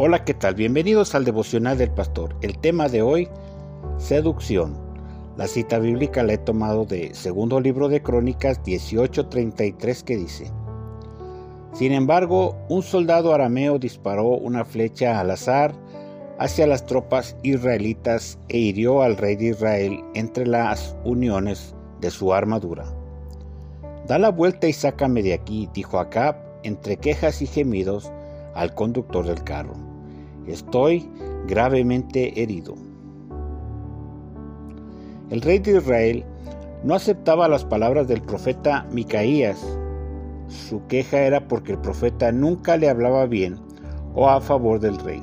[0.00, 0.54] Hola, ¿qué tal?
[0.54, 2.36] Bienvenidos al devocional del pastor.
[2.40, 3.28] El tema de hoy,
[3.96, 4.78] seducción.
[5.36, 10.52] La cita bíblica la he tomado de segundo libro de Crónicas 18:33 que dice,
[11.72, 15.74] Sin embargo, un soldado arameo disparó una flecha al azar
[16.38, 22.32] hacia las tropas israelitas e hirió al rey de Israel entre las uniones de su
[22.32, 22.84] armadura.
[24.06, 28.12] Da la vuelta y sácame de aquí, dijo Acab, entre quejas y gemidos
[28.54, 29.74] al conductor del carro.
[30.46, 31.08] Estoy
[31.46, 32.74] gravemente herido.
[35.30, 36.24] El rey de Israel
[36.84, 39.58] no aceptaba las palabras del profeta Micaías.
[40.46, 43.58] Su queja era porque el profeta nunca le hablaba bien
[44.14, 45.22] o a favor del rey.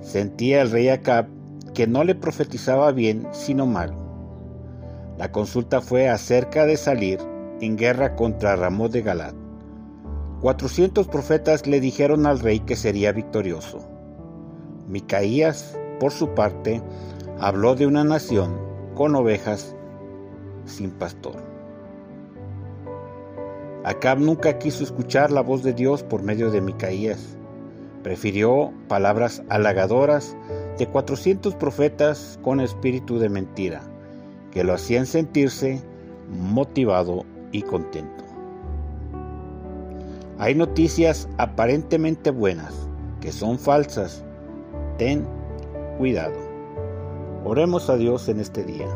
[0.00, 1.26] Sentía el rey Acab
[1.74, 3.94] que no le profetizaba bien sino mal.
[5.18, 7.20] La consulta fue acerca de salir
[7.60, 9.34] en guerra contra Ramón de Galat.
[10.40, 13.80] Cuatrocientos profetas le dijeron al rey que sería victorioso.
[14.88, 16.80] Micaías, por su parte,
[17.38, 18.58] habló de una nación
[18.94, 19.76] con ovejas
[20.64, 21.36] sin pastor.
[23.84, 27.36] Acab nunca quiso escuchar la voz de Dios por medio de Micaías.
[28.02, 30.34] Prefirió palabras halagadoras
[30.78, 33.82] de 400 profetas con espíritu de mentira,
[34.52, 35.82] que lo hacían sentirse
[36.30, 38.19] motivado y contento.
[40.40, 42.88] Hay noticias aparentemente buenas
[43.20, 44.24] que son falsas
[44.96, 45.28] ten
[45.98, 46.32] cuidado.
[47.44, 48.88] Oremos a Dios en este día.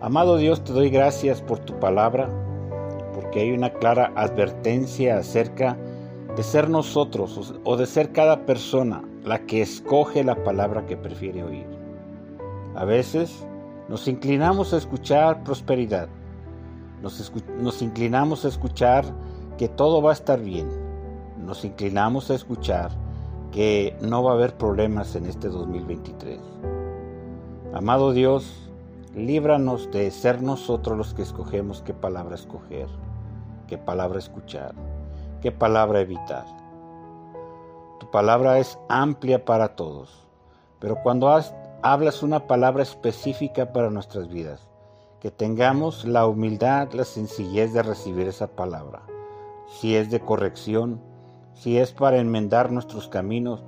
[0.00, 2.30] Amado Dios, te doy gracias por tu palabra,
[3.12, 5.76] porque hay una clara advertencia acerca
[6.34, 11.44] de ser nosotros o de ser cada persona la que escoge la palabra que prefiere
[11.44, 11.66] oír.
[12.76, 13.46] A veces
[13.90, 16.08] nos inclinamos a escuchar prosperidad,
[17.02, 19.04] nos, nos inclinamos a escuchar
[19.56, 20.68] que todo va a estar bien,
[21.38, 22.90] nos inclinamos a escuchar
[23.52, 26.40] que no va a haber problemas en este 2023.
[27.72, 28.70] Amado Dios,
[29.14, 32.88] líbranos de ser nosotros los que escogemos qué palabra escoger,
[33.66, 34.74] qué palabra escuchar,
[35.40, 36.44] qué palabra evitar.
[37.98, 40.26] Tu palabra es amplia para todos,
[40.80, 41.34] pero cuando
[41.82, 44.68] hablas una palabra específica para nuestras vidas,
[45.20, 49.02] que tengamos la humildad, la sencillez de recibir esa palabra.
[49.66, 51.00] Si es de corrección,
[51.52, 53.64] si es para enmendar nuestros caminos,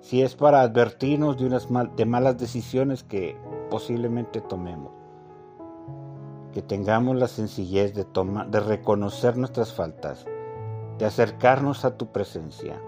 [0.00, 3.36] si es para advertirnos de, unas de malas decisiones que
[3.70, 4.92] posiblemente tomemos.
[6.52, 8.04] Que tengamos la sencillez de,
[8.48, 10.26] de reconocer nuestras faltas,
[10.98, 12.80] de acercarnos a tu presencia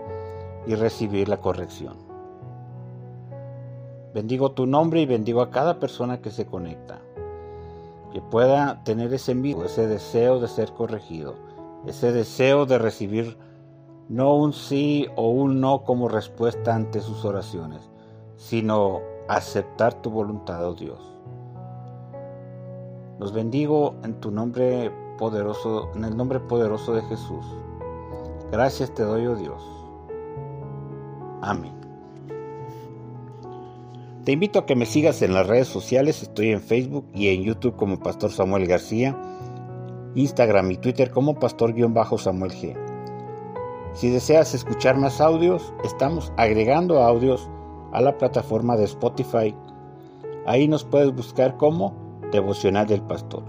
[0.66, 1.97] y recibir la corrección.
[4.12, 7.00] Bendigo tu nombre y bendigo a cada persona que se conecta,
[8.12, 11.34] que pueda tener ese envío, ese deseo de ser corregido,
[11.86, 13.36] ese deseo de recibir
[14.08, 17.90] no un sí o un no como respuesta ante sus oraciones,
[18.36, 21.00] sino aceptar tu voluntad, oh Dios.
[23.18, 27.44] Los bendigo en tu nombre poderoso, en el nombre poderoso de Jesús.
[28.50, 29.62] Gracias te doy, oh Dios.
[31.40, 31.72] Amén.
[34.24, 37.42] Te invito a que me sigas en las redes sociales, estoy en Facebook y en
[37.42, 39.14] YouTube como Pastor Samuel García,
[40.14, 42.76] Instagram y Twitter como Pastor-Samuel G.
[43.94, 47.48] Si deseas escuchar más audios, estamos agregando audios
[47.92, 49.54] a la plataforma de Spotify.
[50.47, 51.94] Ahí nos puedes buscar como
[52.32, 53.44] Devocional del Pastor.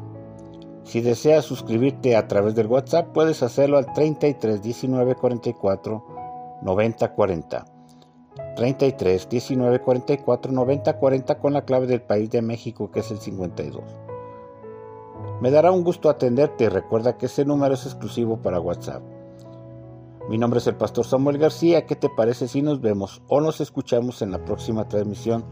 [0.83, 6.05] Si deseas suscribirte a través del WhatsApp, puedes hacerlo al 33 19 44
[6.61, 7.65] 90 40.
[8.55, 13.17] 33 19 44 90 40 con la clave del país de México que es el
[13.17, 13.83] 52.
[15.41, 19.03] Me dará un gusto atenderte y recuerda que ese número es exclusivo para WhatsApp.
[20.29, 21.85] Mi nombre es el pastor Samuel García.
[21.85, 25.45] ¿Qué te parece si nos vemos o nos escuchamos en la próxima transmisión?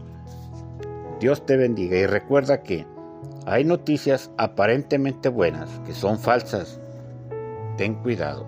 [1.20, 2.86] Dios te bendiga y recuerda que
[3.46, 6.80] hay noticias aparentemente buenas que son falsas.
[7.76, 8.46] Ten cuidado.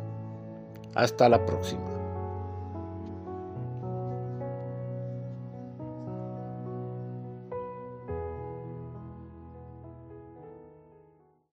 [0.95, 1.96] Hasta la próxima.